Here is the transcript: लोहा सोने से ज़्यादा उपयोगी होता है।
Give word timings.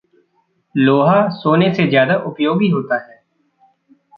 लोहा 0.75 1.27
सोने 1.29 1.73
से 1.73 1.87
ज़्यादा 1.87 2.15
उपयोगी 2.23 2.69
होता 2.69 2.97
है। 3.07 3.21